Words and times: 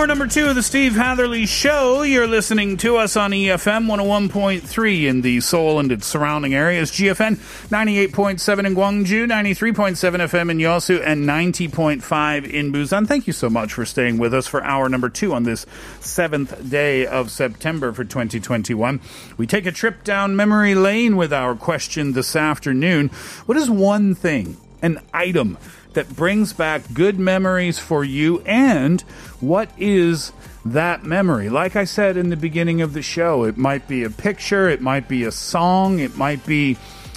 Hour 0.00 0.06
number 0.06 0.26
two 0.26 0.46
of 0.46 0.54
the 0.54 0.62
Steve 0.62 0.94
Hatherley 0.94 1.44
Show. 1.44 2.00
You're 2.00 2.26
listening 2.26 2.78
to 2.78 2.96
us 2.96 3.18
on 3.18 3.32
EFM 3.32 3.84
101.3 3.84 5.04
in 5.04 5.20
the 5.20 5.40
Seoul 5.42 5.78
and 5.78 5.92
its 5.92 6.06
surrounding 6.06 6.54
areas, 6.54 6.90
GFN 6.90 7.36
98.7 7.68 8.66
in 8.66 8.74
Gwangju, 8.74 9.26
93.7 9.26 9.96
FM 9.98 10.50
in 10.52 10.56
Yosu, 10.56 11.06
and 11.06 11.28
90.5 11.28 12.50
in 12.50 12.72
Busan. 12.72 13.06
Thank 13.06 13.26
you 13.26 13.34
so 13.34 13.50
much 13.50 13.74
for 13.74 13.84
staying 13.84 14.16
with 14.16 14.32
us 14.32 14.46
for 14.46 14.64
hour 14.64 14.88
number 14.88 15.10
two 15.10 15.34
on 15.34 15.42
this 15.42 15.66
seventh 16.00 16.70
day 16.70 17.04
of 17.04 17.30
September 17.30 17.92
for 17.92 18.02
2021. 18.02 19.02
We 19.36 19.46
take 19.46 19.66
a 19.66 19.72
trip 19.72 20.02
down 20.02 20.34
memory 20.34 20.74
lane 20.74 21.18
with 21.18 21.30
our 21.30 21.54
question 21.54 22.14
this 22.14 22.34
afternoon. 22.34 23.08
What 23.44 23.58
is 23.58 23.68
one 23.68 24.14
thing, 24.14 24.56
an 24.80 25.02
item, 25.12 25.58
that 25.94 26.14
brings 26.14 26.52
back 26.52 26.82
good 26.92 27.18
memories 27.18 27.78
for 27.78 28.04
you 28.04 28.40
and 28.40 29.00
what 29.40 29.70
is 29.78 30.32
that 30.64 31.04
memory? 31.04 31.48
Like 31.48 31.76
i 31.76 31.84
said 31.84 32.16
in 32.16 32.28
the 32.28 32.36
beginning 32.36 32.82
of 32.82 32.92
the 32.92 33.02
show 33.02 33.44
it 33.44 33.56
might 33.56 33.88
be 33.88 34.04
a 34.04 34.10
picture 34.10 34.68
it 34.68 34.80
might 34.80 35.08
be 35.08 35.24
a 35.24 35.32
song 35.32 35.98
it 35.98 36.16
might 36.16 36.44
be 36.46 36.76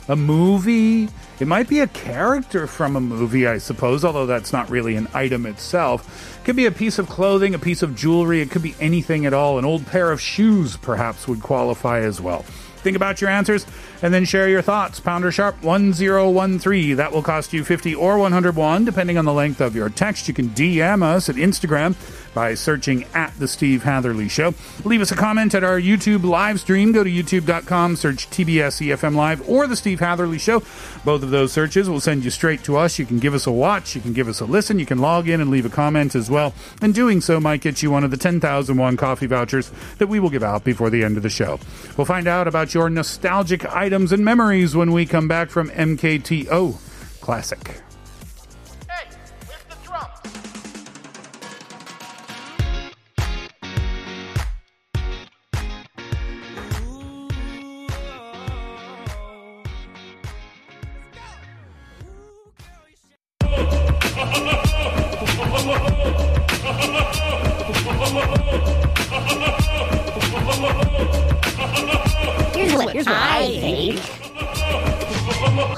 a 0.10 0.16
movie. 0.18 1.08
It 1.40 1.48
might 1.48 1.70
be 1.70 1.80
a 1.80 1.88
character 1.88 2.68
from 2.68 2.96
a 2.96 3.02
movie 3.02 3.48
i 3.48 3.58
suppose 3.58 4.04
although 4.04 4.26
that's 4.26 4.54
not 4.54 4.70
really 4.70 4.96
an 4.96 5.08
item 5.14 5.46
itself. 5.46 6.40
It 6.40 6.46
could 6.46 6.56
be 6.56 6.66
a 6.66 6.72
piece 6.72 7.00
of 7.00 7.10
clothing 7.10 7.54
a 7.54 7.60
piece 7.60 7.82
of 7.82 7.96
jewelry 7.96 8.42
it 8.42 8.52
could 8.52 8.64
be 8.64 8.76
anything 8.80 9.26
at 9.26 9.34
all. 9.34 9.58
An 9.58 9.66
old 9.66 9.86
pair 9.86 10.12
of 10.12 10.22
shoes 10.22 10.78
perhaps 10.78 11.28
would 11.28 11.42
qualify 11.42 12.00
as 12.00 12.20
well 12.22 12.46
Think 12.84 12.96
about 12.96 13.22
your 13.22 13.30
answers 13.30 13.66
and 14.02 14.14
then 14.14 14.26
share 14.26 14.50
your 14.50 14.62
thoughts. 14.62 15.00
Pounder 15.00 15.32
sharp 15.32 15.64
1013. 15.64 16.98
That 16.98 17.12
will 17.12 17.24
cost 17.24 17.54
you 17.54 17.64
50 17.64 17.96
or 17.96 18.20
101, 18.20 18.86
depending 18.86 19.18
on 19.18 19.26
the 19.26 19.34
length 19.34 19.62
of 19.62 19.76
your 19.76 19.90
text. 19.90 20.28
You 20.28 20.34
can 20.34 20.50
DM 20.50 21.02
us 21.02 21.30
at 21.30 21.36
Instagram 21.36 21.96
by 22.34 22.54
searching 22.54 23.06
at 23.14 23.38
The 23.40 23.48
Steve 23.48 23.84
Hatherley 23.84 24.28
Show. 24.28 24.54
Leave 24.84 25.02
us 25.02 25.12
a 25.12 25.16
comment 25.16 25.54
at 25.56 25.64
our 25.64 25.80
YouTube 25.80 26.24
live 26.24 26.60
stream. 26.60 26.92
Go 26.92 27.04
to 27.04 27.10
youtube.com, 27.10 27.96
search 27.96 28.30
TBS 28.30 28.86
EFM 28.88 29.16
Live 29.16 29.48
or 29.48 29.68
The 29.68 29.76
Steve 29.76 30.00
Hatherley 30.00 30.40
Show. 30.40 30.62
Both 31.06 31.24
of 31.24 31.30
those 31.30 31.52
searches 31.52 31.90
will 31.90 32.00
send 32.00 32.24
you 32.24 32.30
straight 32.30 32.64
to 32.64 32.78
us. 32.78 32.98
You 32.98 33.06
can 33.06 33.20
give 33.20 33.34
us 33.34 33.48
a 33.48 33.52
watch, 33.52 33.96
you 33.96 34.02
can 34.02 34.14
give 34.14 34.28
us 34.28 34.40
a 34.40 34.46
listen, 34.46 34.80
you 34.80 34.86
can 34.86 35.00
log 35.00 35.28
in 35.28 35.42
and 35.42 35.50
leave 35.50 35.66
a 35.66 35.70
comment 35.70 36.16
as 36.16 36.30
well. 36.30 36.54
And 36.82 36.94
doing 36.94 37.22
so 37.22 37.40
might 37.40 37.62
get 37.62 37.84
you 37.84 37.92
one 37.92 38.04
of 38.04 38.12
the 38.12 38.18
10,001 38.18 38.98
coffee 38.98 39.28
vouchers 39.28 39.72
that 39.98 40.08
we 40.08 40.20
will 40.20 40.30
give 40.30 40.44
out 40.44 40.64
before 40.64 40.90
the 40.90 41.04
end 41.04 41.18
of 41.18 41.24
the 41.24 41.30
show. 41.30 41.60
We'll 41.98 42.06
find 42.06 42.28
out 42.28 42.48
about 42.48 42.74
your 42.74 42.90
nostalgic 42.90 43.66
items 43.66 44.12
and 44.12 44.24
memories 44.24 44.76
when 44.76 44.92
we 44.92 45.06
come 45.06 45.28
back 45.28 45.50
from 45.50 45.70
MKTO 45.70 46.80
Classic. 47.22 47.83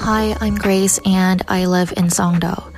Hi, 0.08 0.36
I'm 0.40 0.54
Grace 0.54 0.98
and 1.04 1.42
I 1.48 1.66
live 1.66 1.92
in 1.96 2.06
Songdo. 2.06 2.72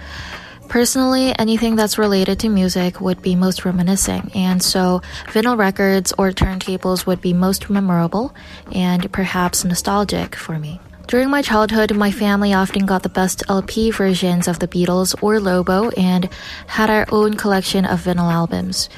Personally, 0.69 1.38
anything 1.38 1.77
that's 1.77 1.99
related 1.99 2.41
to 2.41 2.49
music 2.49 3.00
would 3.00 3.22
be 3.22 3.34
most 3.37 3.65
reminiscing, 3.65 4.31
and 4.34 4.62
so 4.62 5.03
vinyl 5.27 5.56
records 5.56 6.12
or 6.19 6.31
turntables 6.31 7.06
would 7.06 7.21
be 7.21 7.33
most 7.33 7.71
memorable 7.71 8.34
and 8.72 9.11
perhaps 9.12 9.65
nostalgic 9.65 10.34
for 10.34 10.59
me. 10.59 10.81
During 11.09 11.31
my 11.31 11.41
childhood, 11.41 11.97
my 11.97 12.11
family 12.11 12.53
often 12.53 12.85
got 12.85 13.03
the 13.03 13.09
best 13.09 13.43
LP 13.49 13.91
versions 13.91 14.47
of 14.47 14.59
the 14.59 14.69
Beatles 14.69 15.15
or 15.23 15.41
Lobo 15.41 15.89
and 15.97 16.29
had 16.67 16.91
our 16.91 17.07
own 17.11 17.33
collection 17.33 17.87
of 17.87 18.05
vinyl 18.05 18.31
albums. 18.31 18.91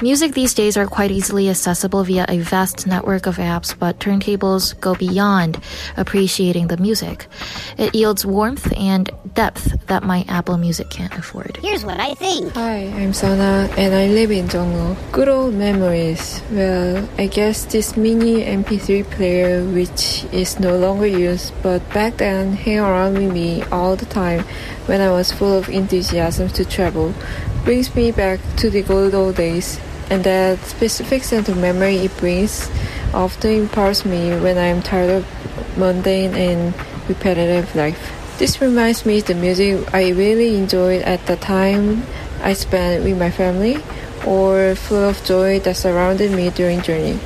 Music 0.00 0.32
these 0.32 0.54
days 0.54 0.76
are 0.76 0.86
quite 0.86 1.10
easily 1.10 1.48
accessible 1.48 2.02
via 2.02 2.24
a 2.28 2.38
vast 2.38 2.86
network 2.86 3.26
of 3.26 3.36
apps, 3.36 3.78
but 3.78 3.98
turntables 4.00 4.78
go 4.80 4.94
beyond 4.94 5.60
appreciating 5.96 6.66
the 6.68 6.76
music. 6.76 7.26
It 7.78 7.94
yields 7.94 8.24
warmth 8.26 8.72
and 8.76 9.10
depth 9.34 9.86
that 9.86 10.02
my 10.02 10.24
Apple 10.28 10.56
Music 10.56 10.90
can't 10.90 11.14
afford. 11.14 11.58
Here's 11.62 11.84
what 11.84 12.00
I 12.00 12.14
think. 12.14 12.52
Hi, 12.54 12.86
I'm 12.96 13.12
Sana 13.12 13.68
and 13.76 13.94
I 13.94 14.08
live 14.08 14.30
in 14.30 14.48
Jongno. 14.48 14.96
Good 15.12 15.28
old 15.28 15.54
memories. 15.54 16.42
Well, 16.50 17.08
I 17.18 17.26
guess 17.26 17.66
this 17.66 17.96
mini 17.96 18.42
MP3 18.42 19.08
player, 19.10 19.64
which 19.64 20.24
is 20.32 20.58
no 20.58 20.76
longer 20.76 21.06
used, 21.06 21.52
but 21.62 21.78
back 21.92 22.16
then 22.16 22.54
hang 22.54 22.80
around 22.80 23.14
with 23.14 23.32
me 23.32 23.62
all 23.70 23.94
the 23.94 24.06
time 24.06 24.44
when 24.86 25.00
I 25.00 25.10
was 25.10 25.30
full 25.30 25.56
of 25.56 25.68
enthusiasm 25.68 26.48
to 26.50 26.64
travel, 26.64 27.14
brings 27.63 27.93
me 27.95 28.11
back 28.11 28.39
to 28.57 28.69
the 28.69 28.81
good 28.81 29.13
old 29.13 29.35
days. 29.35 29.79
And 30.09 30.23
that 30.23 30.59
specific 30.59 31.23
sense 31.23 31.49
of 31.49 31.57
memory 31.57 31.97
it 31.97 32.15
brings 32.17 32.69
often 33.13 33.51
imparts 33.51 34.05
me 34.05 34.31
when 34.39 34.57
I'm 34.57 34.81
tired 34.81 35.09
of 35.09 35.77
mundane 35.77 36.33
and 36.33 36.73
repetitive 37.09 37.75
life. 37.75 37.99
This 38.37 38.61
reminds 38.61 39.05
me 39.05 39.19
of 39.19 39.25
the 39.25 39.35
music 39.35 39.93
I 39.93 40.11
really 40.11 40.55
enjoyed 40.55 41.01
at 41.01 41.25
the 41.25 41.35
time 41.35 42.03
I 42.41 42.53
spent 42.53 43.03
with 43.03 43.17
my 43.19 43.31
family 43.31 43.83
or 44.25 44.75
full 44.75 45.09
of 45.09 45.23
joy 45.25 45.59
that 45.61 45.75
surrounded 45.75 46.31
me 46.31 46.51
during 46.51 46.81
journey. 46.81 47.19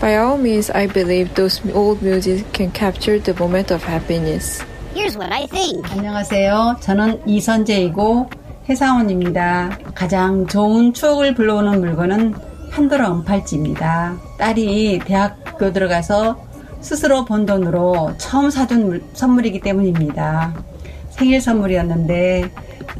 By 0.00 0.16
all 0.16 0.38
means, 0.38 0.70
I 0.70 0.86
believe 0.86 1.34
those 1.34 1.60
old 1.74 2.02
music 2.02 2.52
can 2.52 2.70
capture 2.70 3.18
the 3.18 3.34
moment 3.34 3.70
of 3.70 3.82
happiness. 3.82 4.62
Here's 4.94 5.16
what 5.16 5.32
I 5.32 5.46
think. 5.46 5.84
안녕하세요. 5.90 6.76
저는 6.80 7.26
이선재이고 7.26 8.30
회사원입니다. 8.71 9.69
가장 9.93 10.47
좋은 10.47 10.93
추억을 10.93 11.33
불러오는 11.35 11.81
물건은 11.81 12.33
판도라 12.71 13.11
은팔찌입니다. 13.11 14.15
딸이 14.37 15.01
대학교 15.03 15.73
들어가서 15.73 16.39
스스로 16.79 17.25
번 17.25 17.45
돈으로 17.45 18.13
처음 18.17 18.49
사준 18.49 18.85
물- 18.87 19.03
선물이기 19.11 19.59
때문입니다. 19.59 20.53
생일 21.09 21.41
선물이었는데 21.41 22.49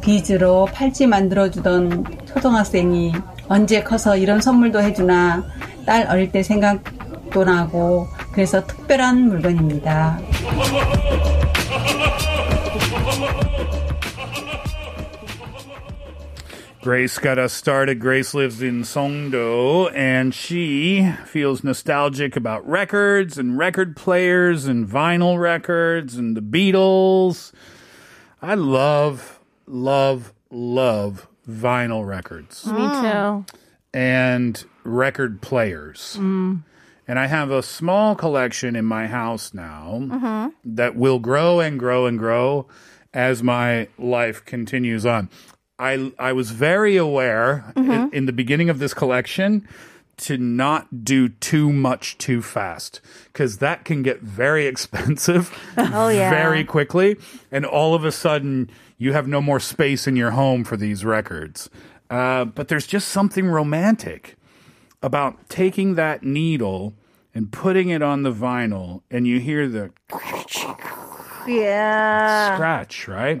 비즈로 0.02 0.66
팔찌 0.74 1.06
만들어주던 1.06 2.04
초등학생이 2.26 3.14
언제 3.48 3.82
커서 3.82 4.14
이런 4.18 4.42
선물도 4.42 4.82
해주나 4.82 5.42
딸 5.86 6.06
어릴 6.10 6.30
때 6.30 6.42
생각도 6.42 7.44
나고 7.44 8.06
그래서 8.34 8.62
특별한 8.66 9.26
물건입니다. 9.26 10.18
Grace 16.82 17.16
got 17.18 17.38
us 17.38 17.52
started. 17.52 18.00
Grace 18.00 18.34
lives 18.34 18.60
in 18.60 18.82
Songdo 18.82 19.88
and 19.94 20.34
she 20.34 21.12
feels 21.26 21.62
nostalgic 21.62 22.34
about 22.34 22.68
records 22.68 23.38
and 23.38 23.56
record 23.56 23.94
players 23.94 24.64
and 24.66 24.86
vinyl 24.88 25.38
records 25.38 26.16
and 26.16 26.36
the 26.36 26.40
Beatles. 26.40 27.52
I 28.40 28.54
love, 28.54 29.38
love, 29.66 30.32
love 30.50 31.28
vinyl 31.48 32.04
records. 32.06 32.66
Me 32.66 32.88
too. 33.00 33.44
and 33.94 34.64
record 34.84 35.40
players. 35.42 36.16
Mm. 36.18 36.62
And 37.06 37.18
I 37.18 37.26
have 37.26 37.50
a 37.50 37.62
small 37.62 38.16
collection 38.16 38.74
in 38.74 38.86
my 38.86 39.06
house 39.06 39.52
now 39.54 39.98
Mhm. 40.02 40.52
that 40.64 40.96
will 40.96 41.18
grow 41.18 41.60
and 41.60 41.78
grow 41.78 42.06
and 42.06 42.18
grow 42.18 42.66
as 43.14 43.42
my 43.42 43.88
life 43.98 44.44
continues 44.46 45.04
on. 45.04 45.28
I 45.82 46.12
I 46.18 46.32
was 46.32 46.50
very 46.52 46.96
aware 46.96 47.64
in, 47.76 47.84
Mhm. 47.86 48.12
in 48.14 48.26
the 48.26 48.32
beginning 48.32 48.70
of 48.70 48.78
this 48.78 48.94
collection 48.94 49.66
to 50.18 50.36
not 50.38 51.04
do 51.04 51.28
too 51.30 51.72
much 51.72 52.16
too 52.18 52.42
fast 52.42 53.00
because 53.32 53.58
that 53.58 53.84
can 53.84 54.02
get 54.02 54.20
very 54.20 54.66
expensive 54.72 55.50
Oh, 55.76 56.08
yeah. 56.08 56.30
very 56.30 56.64
quickly 56.64 57.16
and 57.50 57.64
all 57.66 57.94
of 57.94 58.04
a 58.04 58.12
sudden 58.12 58.70
you 58.98 59.12
have 59.14 59.26
no 59.26 59.40
more 59.40 59.58
space 59.58 60.06
in 60.06 60.14
your 60.14 60.30
home 60.32 60.62
for 60.64 60.76
these 60.76 61.04
records 61.04 61.68
uh, 62.10 62.44
but 62.44 62.68
there's 62.68 62.86
just 62.86 63.08
something 63.08 63.46
romantic 63.48 64.36
about 65.02 65.48
taking 65.48 65.94
that 65.96 66.22
needle 66.22 66.92
and 67.34 67.50
putting 67.50 67.88
it 67.88 68.02
on 68.02 68.22
the 68.22 68.32
vinyl 68.32 69.00
and 69.10 69.26
you 69.26 69.40
hear 69.40 69.66
the 69.66 69.90
Yeah. 71.46 72.54
scratch, 72.54 73.08
right? 73.08 73.40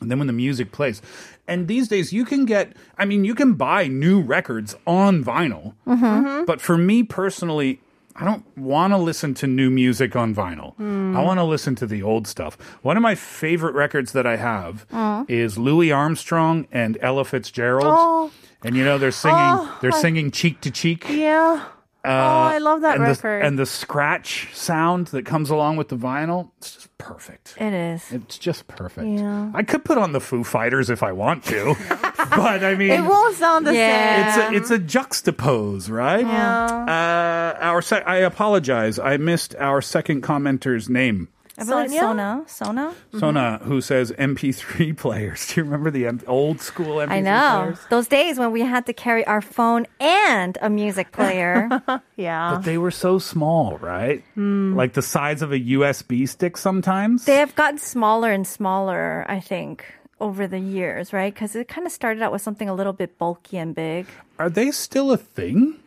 And 0.00 0.10
then 0.10 0.18
when 0.18 0.26
the 0.26 0.32
music 0.32 0.72
plays. 0.72 1.00
And 1.48 1.68
these 1.68 1.88
days 1.88 2.12
you 2.12 2.24
can 2.24 2.44
get 2.44 2.74
I 2.98 3.04
mean 3.04 3.24
you 3.24 3.34
can 3.34 3.54
buy 3.54 3.86
new 3.88 4.20
records 4.20 4.74
on 4.86 5.24
vinyl. 5.24 5.74
Mhm. 5.86 6.44
But 6.46 6.60
for 6.60 6.76
me 6.76 7.02
personally, 7.02 7.80
I 8.18 8.24
don't 8.24 8.44
want 8.56 8.92
to 8.94 8.96
listen 8.98 9.34
to 9.34 9.46
new 9.46 9.70
music 9.70 10.16
on 10.16 10.34
vinyl. 10.34 10.74
Mm. 10.78 11.14
I 11.16 11.22
want 11.22 11.38
to 11.38 11.44
listen 11.44 11.74
to 11.76 11.86
the 11.86 12.02
old 12.02 12.26
stuff. 12.26 12.56
One 12.82 12.96
of 12.96 13.02
my 13.02 13.14
favorite 13.14 13.74
records 13.74 14.12
that 14.12 14.26
I 14.26 14.36
have 14.36 14.86
Mm. 14.92 15.28
is 15.30 15.58
Louis 15.58 15.92
Armstrong 15.92 16.66
and 16.72 16.96
Ella 17.02 17.24
Fitzgerald. 17.24 17.86
Oh. 17.86 18.30
And 18.64 18.74
you 18.74 18.84
know 18.84 18.96
they're 18.98 19.10
singing 19.10 19.36
Oh, 19.38 19.78
they're 19.82 19.92
I- 19.94 20.00
singing 20.00 20.30
cheek 20.30 20.60
to 20.62 20.70
cheek. 20.70 21.06
Yeah. 21.10 21.60
Oh, 22.06 22.10
I 22.10 22.58
love 22.58 22.80
that 22.82 22.94
and 22.96 23.02
record. 23.04 23.42
The, 23.42 23.46
and 23.46 23.58
the 23.58 23.66
scratch 23.66 24.48
sound 24.54 25.08
that 25.08 25.26
comes 25.26 25.50
along 25.50 25.76
with 25.76 25.88
the 25.88 25.96
vinyl, 25.96 26.50
it's 26.58 26.74
just 26.74 26.98
perfect. 26.98 27.54
it 27.58 27.72
is. 27.72 28.12
It's 28.12 28.38
just 28.38 28.66
perfect. 28.68 29.06
Yeah. 29.08 29.50
I 29.54 29.62
could 29.62 29.84
put 29.84 29.98
on 29.98 30.12
the 30.12 30.20
Foo 30.20 30.44
Fighters 30.44 30.90
if 30.90 31.02
I 31.02 31.12
want 31.12 31.44
to, 31.44 31.74
but 31.90 32.64
I 32.64 32.74
mean, 32.76 32.90
It 32.92 33.02
won't 33.04 33.36
sound 33.36 33.66
the 33.66 33.72
same. 33.72 34.26
It's 34.28 34.36
a, 34.36 34.40
same. 34.40 34.54
it's 34.54 34.70
a 34.70 34.78
juxtapose, 34.78 35.90
right? 35.90 36.24
Yeah. 36.26 36.66
Uh, 37.56 37.58
our 37.64 37.82
se- 37.82 38.02
I 38.06 38.16
apologize. 38.18 38.98
I 38.98 39.16
missed 39.16 39.54
our 39.56 39.80
second 39.82 40.22
commenter's 40.22 40.88
name. 40.88 41.28
I 41.58 41.64
believe 41.64 41.90
Sona. 41.90 42.44
Sona? 42.46 42.94
Sona, 43.18 43.58
who 43.62 43.80
says 43.80 44.12
MP3 44.12 44.96
players. 45.04 45.46
Do 45.48 45.60
you 45.60 45.64
remember 45.64 45.90
the 45.90 46.06
M- 46.06 46.20
old 46.26 46.60
school 46.60 46.96
MP3 46.96 47.10
I 47.10 47.20
know. 47.20 47.60
players? 47.64 47.78
Those 47.90 48.08
days 48.08 48.38
when 48.38 48.52
we 48.52 48.60
had 48.60 48.86
to 48.86 48.92
carry 48.92 49.26
our 49.26 49.40
phone 49.40 49.86
and 50.00 50.58
a 50.60 50.68
music 50.68 51.12
player. 51.12 51.68
yeah. 52.16 52.52
But 52.54 52.62
they 52.64 52.78
were 52.78 52.90
so 52.90 53.18
small, 53.18 53.78
right? 53.78 54.22
Mm. 54.36 54.74
Like 54.74 54.92
the 54.92 55.02
size 55.02 55.42
of 55.42 55.52
a 55.52 55.58
USB 55.58 56.28
stick 56.28 56.56
sometimes. 56.56 57.24
They 57.24 57.36
have 57.36 57.54
gotten 57.54 57.78
smaller 57.78 58.30
and 58.30 58.46
smaller, 58.46 59.24
I 59.28 59.40
think, 59.40 59.84
over 60.20 60.46
the 60.46 60.58
years, 60.60 61.12
right? 61.12 61.32
Because 61.32 61.56
it 61.56 61.68
kind 61.68 61.86
of 61.86 61.92
started 61.92 62.22
out 62.22 62.32
with 62.32 62.42
something 62.42 62.68
a 62.68 62.74
little 62.74 62.92
bit 62.92 63.18
bulky 63.18 63.56
and 63.58 63.74
big. 63.74 64.06
Are 64.38 64.50
they 64.50 64.70
still 64.70 65.10
a 65.12 65.16
thing? 65.16 65.80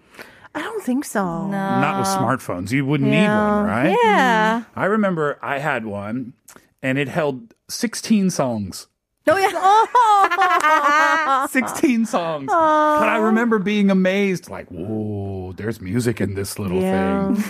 I 0.56 0.62
don't 0.62 0.84
think 0.84 1.06
so. 1.06 1.46
No. 1.48 1.52
Not 1.52 2.00
with 2.00 2.08
smartphones. 2.08 2.72
You 2.72 2.86
wouldn't 2.86 3.10
need 3.10 3.28
one, 3.28 3.66
right? 3.66 3.96
Yeah. 4.04 4.62
Mm. 4.62 4.66
I 4.76 4.86
remember 4.86 5.38
I 5.42 5.60
had 5.60 5.86
one 5.86 6.34
and 6.82 6.98
it 6.98 7.08
held 7.08 7.54
16 7.70 8.30
songs. 8.32 8.88
Oh, 9.28 9.38
yeah. 9.38 11.46
16 11.48 12.06
songs. 12.08 12.48
But 12.48 13.08
I 13.10 13.18
remember 13.18 13.60
being 13.60 13.92
amazed, 13.92 14.50
like, 14.50 14.68
whoa, 14.70 15.54
there's 15.54 15.80
music 15.82 16.20
in 16.20 16.34
this 16.36 16.58
little 16.58 16.82
Yeah. 16.82 17.36
thing. 17.36 17.44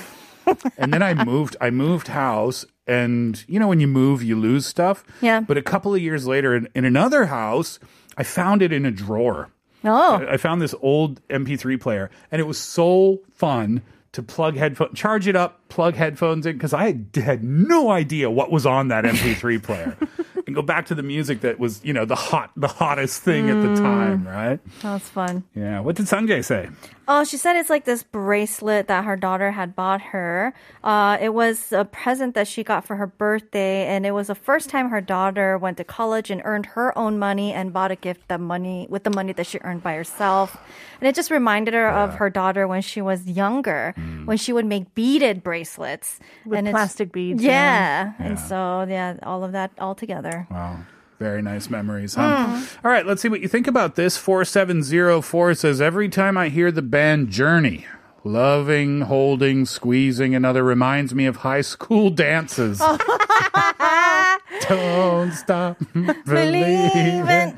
and 0.77 0.91
then 0.93 1.01
I 1.03 1.13
moved, 1.23 1.55
I 1.61 1.69
moved 1.69 2.07
house. 2.09 2.65
And, 2.85 3.43
you 3.47 3.59
know, 3.59 3.67
when 3.67 3.79
you 3.79 3.87
move, 3.87 4.23
you 4.23 4.35
lose 4.35 4.65
stuff. 4.65 5.03
Yeah. 5.21 5.41
But 5.41 5.57
a 5.57 5.61
couple 5.61 5.93
of 5.93 6.01
years 6.01 6.27
later, 6.27 6.55
in, 6.55 6.67
in 6.75 6.85
another 6.85 7.27
house, 7.27 7.79
I 8.17 8.23
found 8.23 8.61
it 8.61 8.73
in 8.73 8.85
a 8.85 8.91
drawer. 8.91 9.49
Oh. 9.83 10.15
I 10.15 10.33
I 10.33 10.37
found 10.37 10.61
this 10.61 10.75
old 10.81 11.25
MP3 11.29 11.79
player, 11.79 12.09
and 12.31 12.39
it 12.39 12.45
was 12.45 12.57
so 12.57 13.19
fun 13.33 13.81
to 14.11 14.23
plug 14.23 14.55
headphone, 14.55 14.93
charge 14.95 15.27
it 15.27 15.35
up, 15.35 15.67
plug 15.69 15.95
headphones 15.95 16.45
in, 16.45 16.53
because 16.53 16.73
I 16.73 16.85
had, 16.85 17.09
had 17.15 17.43
no 17.43 17.91
idea 17.91 18.29
what 18.29 18.51
was 18.51 18.65
on 18.65 18.87
that 18.87 19.03
MP3 19.03 19.61
player, 19.63 19.95
and 20.47 20.55
go 20.55 20.61
back 20.61 20.87
to 20.87 20.95
the 20.95 21.03
music 21.03 21.41
that 21.41 21.59
was, 21.59 21.83
you 21.83 21.93
know, 21.93 22.05
the 22.05 22.15
hot, 22.15 22.51
the 22.55 22.67
hottest 22.67 23.21
thing 23.21 23.49
at 23.49 23.61
the 23.61 23.69
mm. 23.69 23.77
time, 23.77 24.27
right? 24.27 24.59
That's 24.81 25.07
fun. 25.07 25.43
Yeah. 25.53 25.81
What 25.81 25.95
did 25.95 26.07
Sanjay 26.07 26.43
say? 26.43 26.69
Oh, 27.11 27.23
she 27.23 27.37
said 27.37 27.55
it's 27.55 27.71
like 27.71 27.85
this 27.85 28.03
bracelet 28.03 28.87
that 28.87 29.03
her 29.03 29.15
daughter 29.17 29.49
had 29.49 29.75
bought 29.75 29.99
her. 30.13 30.53
Uh, 30.83 31.17
it 31.19 31.33
was 31.33 31.71
a 31.71 31.83
present 31.83 32.35
that 32.35 32.47
she 32.47 32.63
got 32.63 32.85
for 32.85 32.97
her 32.97 33.07
birthday, 33.07 33.87
and 33.87 34.05
it 34.05 34.11
was 34.11 34.27
the 34.27 34.35
first 34.35 34.69
time 34.69 34.89
her 34.91 35.01
daughter 35.01 35.57
went 35.57 35.77
to 35.77 35.83
college 35.83 36.29
and 36.29 36.39
earned 36.45 36.67
her 36.77 36.95
own 36.95 37.17
money 37.17 37.51
and 37.51 37.73
bought 37.73 37.89
a 37.89 37.95
gift 37.95 38.27
that 38.27 38.39
money 38.39 38.85
with 38.91 39.05
the 39.05 39.09
money 39.09 39.33
that 39.33 39.47
she 39.47 39.57
earned 39.63 39.81
by 39.81 39.95
herself. 39.95 40.55
And 41.01 41.07
it 41.07 41.15
just 41.15 41.31
reminded 41.31 41.73
her 41.73 41.89
of 41.89 42.13
her 42.21 42.29
daughter 42.29 42.67
when 42.67 42.83
she 42.83 43.01
was 43.01 43.25
younger, 43.25 43.95
when 44.25 44.37
she 44.37 44.53
would 44.53 44.67
make 44.67 44.93
beaded 44.93 45.41
bracelets 45.41 46.19
With 46.45 46.59
and 46.59 46.69
plastic 46.69 47.11
beads, 47.11 47.41
Yeah. 47.41 48.13
yeah. 48.19 48.25
and 48.27 48.37
so 48.39 48.85
yeah, 48.87 49.15
all 49.23 49.43
of 49.43 49.53
that 49.53 49.71
all 49.79 49.95
together. 49.95 50.45
Wow. 50.51 50.77
Very 51.19 51.41
nice 51.41 51.69
memories, 51.69 52.15
huh? 52.15 52.47
Hmm. 52.47 52.85
All 52.85 52.91
right, 52.91 53.05
let's 53.05 53.21
see 53.21 53.27
what 53.27 53.41
you 53.41 53.49
think 53.49 53.67
about 53.67 53.95
this. 53.95 54.15
4704 54.17 55.53
says 55.53 55.81
Every 55.81 56.07
time 56.07 56.37
I 56.37 56.47
hear 56.47 56.71
the 56.71 56.81
band 56.81 57.29
Journey, 57.29 57.85
loving, 58.23 59.01
holding, 59.01 59.65
squeezing, 59.65 60.33
and 60.33 60.45
other 60.45 60.63
reminds 60.63 61.13
me 61.13 61.25
of 61.25 61.37
high 61.37 61.59
school 61.59 62.09
dances. 62.09 62.81
Don't 64.67 65.31
stop 65.33 65.77
believing. 66.25 67.53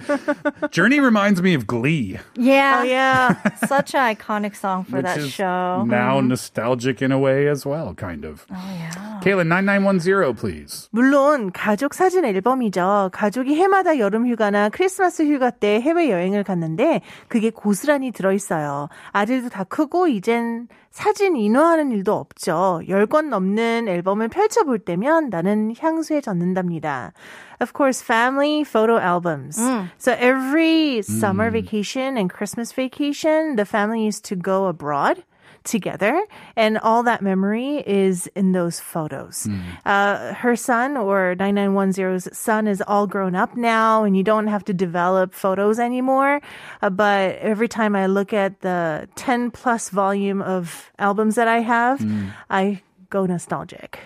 Journey 0.72 1.00
reminds 1.00 1.42
me 1.42 1.54
of 1.54 1.68
Glee, 1.68 2.18
Yeah. 2.36 2.80
Oh, 2.80 2.84
yeah. 2.84 3.56
Such 3.68 3.94
an 3.94 4.16
iconic 4.16 4.56
song 4.56 4.86
for 4.86 4.98
which 4.98 5.06
that 5.06 5.18
is 5.20 5.32
show. 5.32 5.84
now 5.86 6.18
mm-hmm. 6.18 6.30
nostalgic 6.30 7.02
in 7.02 7.12
a 7.12 7.20
way 7.20 7.48
as 7.48 7.66
well, 7.66 7.94
kind 7.94 8.26
of. 8.26 8.46
Oh, 8.50 8.56
yeah. 8.56 9.11
Kaylin, 9.22 9.50
9910, 9.50 10.34
please. 10.34 10.90
물론 10.92 11.52
가족 11.52 11.94
사진 11.94 12.26
앨범이죠. 12.26 13.12
가족이 13.14 13.54
해마다 13.54 14.00
여름 14.00 14.28
휴가나 14.28 14.70
크리스마스 14.70 15.24
휴가 15.24 15.52
때 15.52 15.80
해외 15.80 16.10
여행을 16.10 16.44
갔는데 16.44 17.02
그게 17.28 17.52
고스란히 17.52 18.12
들어 18.12 18.34
있어요. 18.34 18.90
아들도 19.12 19.50
다 19.50 19.64
크고 19.64 20.08
이젠 20.08 20.68
사진 20.90 21.36
인화하는 21.36 21.92
일도 21.92 22.14
없죠. 22.14 22.82
10권 22.88 23.30
넘는 23.30 23.88
앨범을 23.88 24.28
펼쳐볼 24.30 24.80
때면 24.80 25.30
나는 25.30 25.74
향수에 25.78 26.22
젖는답니다. 26.22 27.14
Of 27.62 27.74
course, 27.78 28.04
family 28.04 28.62
photo 28.62 28.98
albums. 29.00 29.62
So 30.00 30.14
every 30.14 31.04
summer 31.04 31.52
vacation 31.52 32.18
and 32.18 32.28
Christmas 32.28 32.74
vacation, 32.74 33.56
the 33.56 33.66
family 33.66 34.04
used 34.04 34.26
to 34.30 34.36
go 34.36 34.68
abroad 34.68 35.24
together 35.64 36.26
and 36.56 36.78
all 36.80 37.04
that 37.04 37.22
memory 37.22 37.84
is 37.86 38.28
in 38.36 38.52
those 38.52 38.80
photos. 38.80 39.48
Uh, 39.86 40.34
her 40.34 40.56
son 40.56 40.98
or 40.98 41.36
9910's 41.38 42.36
son 42.38 42.68
is 42.68 42.82
all 42.88 43.08
grown 43.08 43.36
up 43.36 43.56
now 43.56 44.04
and 44.04 44.16
you 44.18 44.24
don't 44.24 44.48
have 44.48 44.64
to 44.66 44.74
develop 44.74 45.34
photos 45.34 45.80
anymore. 45.80 46.42
Uh, 46.82 46.90
but 46.90 47.36
every 47.38 47.68
time 47.68 47.96
I 47.96 48.08
look 48.08 48.34
at 48.34 48.62
the 48.62 49.08
10 49.16 49.52
plus 49.52 49.90
volume 49.90 50.42
of 50.42 50.92
albums 51.00 51.36
that 51.36 51.48
I 51.48 51.60
have, 51.60 52.04
I 52.50 52.82
go 53.10 53.26
nostalgic. 53.26 54.00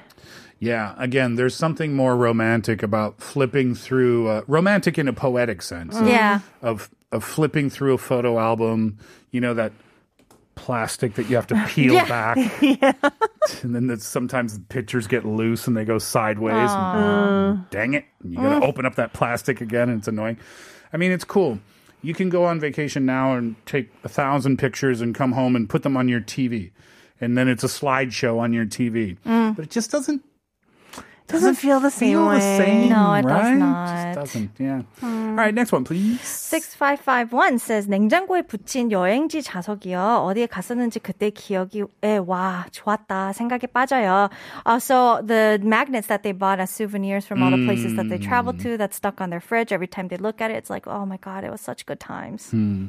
Yeah, 0.60 0.96
again, 0.98 1.36
there's 1.36 1.54
something 1.56 1.96
more 1.96 2.16
romantic 2.16 2.82
about 2.82 3.22
flipping 3.22 3.76
through, 3.76 4.28
uh, 4.30 4.42
romantic 4.48 4.98
in 4.98 5.08
a 5.08 5.14
poetic 5.14 5.62
sense. 5.62 5.96
of- 5.98 6.08
Yeah. 6.08 6.40
Of, 6.62 6.90
of 7.12 7.24
flipping 7.24 7.70
through 7.70 7.94
a 7.94 7.98
photo 7.98 8.40
album, 8.40 8.98
you 9.32 9.42
know, 9.42 9.54
that 9.54 9.74
plastic 10.66 11.14
that 11.14 11.30
you 11.30 11.36
have 11.36 11.46
to 11.48 11.66
peel 11.70 11.94
Yeah. 11.94 12.06
back. 12.08 12.38
And 13.62 13.76
then 13.76 13.96
sometimes 14.00 14.58
the 14.58 14.66
pictures 14.66 15.06
get 15.06 15.24
loose 15.24 15.68
and 15.68 15.78
they 15.78 15.86
go 15.86 16.00
sideways. 16.00 16.72
And, 16.72 16.98
oh, 16.98 17.66
dang 17.70 17.94
it. 17.94 18.06
And 18.24 18.34
you 18.34 18.40
got 18.40 18.60
to 18.60 18.66
open 18.66 18.88
up 18.88 18.96
that 18.96 19.14
plastic 19.14 19.62
again 19.62 19.88
and 19.90 20.00
it's 20.00 20.08
annoying. 20.08 20.38
I 20.92 20.98
mean, 20.98 21.12
it's 21.12 21.24
cool. 21.24 21.60
You 22.02 22.16
can 22.16 22.30
go 22.30 22.44
on 22.46 22.60
vacation 22.60 23.06
now 23.06 23.36
and 23.36 23.56
take 23.68 23.92
a 24.04 24.10
thousand 24.10 24.58
pictures 24.58 25.00
and 25.00 25.14
come 25.14 25.34
home 25.34 25.56
and 25.56 25.70
put 25.70 25.84
them 25.84 25.96
on 25.96 26.08
your 26.10 26.22
TV. 26.22 26.72
And 27.22 27.38
then 27.38 27.48
it's 27.48 27.64
a 27.64 27.68
slideshow 27.68 28.40
on 28.40 28.52
your 28.52 28.66
TV. 28.66 29.18
Mm. 29.28 29.56
But 29.56 29.66
it 29.66 29.70
just 29.72 29.92
doesn't 29.92 30.24
Doesn't 31.31 31.55
feel 31.55 31.79
the 31.79 31.93
same 31.93 32.19
feel 32.19 32.27
way. 32.27 32.35
the 32.35 32.41
same, 32.41 32.89
No, 32.89 33.15
it 33.15 33.23
does 33.23 33.31
right? 33.31 33.55
not. 33.57 33.87
Just 33.87 34.19
doesn't. 34.35 34.51
Yeah. 34.59 34.83
All 35.01 35.35
right, 35.39 35.55
next 35.55 35.71
one, 35.71 35.85
please. 35.85 36.27
6551 36.27 37.59
says 37.59 37.87
냉장고에 37.87 38.43
붙인 38.43 38.91
여행지 38.91 39.41
자석이요. 39.41 40.25
어디에 40.27 40.47
갔었는지 40.49 40.99
그때 40.99 41.31
기억이 41.31 41.85
에, 42.03 42.17
와 42.19 42.67
좋았다 42.73 43.33
생각에 43.33 43.69
빠져요. 43.69 44.29
Uh, 44.67 44.81
so 44.81 45.23
the 45.25 45.61
magnets 45.63 46.09
that 46.09 46.25
they 46.25 46.33
bought 46.33 46.59
as 46.59 46.69
souvenirs 46.69 47.25
from 47.27 47.45
all 47.45 47.53
the 47.53 47.65
places 47.65 47.95
that 47.95 48.09
they 48.09 48.19
traveled 48.19 48.59
to 48.59 48.77
that's 48.77 48.97
stuck 48.97 49.21
on 49.21 49.31
their 49.31 49.39
fridge 49.41 49.73
every 49.73 49.87
time 49.87 50.09
they 50.09 50.17
look 50.17 50.41
at 50.41 50.51
it 50.51 50.57
it's 50.57 50.69
like 50.69 50.89
oh 50.89 51.07
my 51.07 51.17
god 51.19 51.45
it 51.45 51.51
was 51.53 51.61
such 51.61 51.87
good 51.87 52.01
times. 52.01 52.51
Mm. 52.53 52.89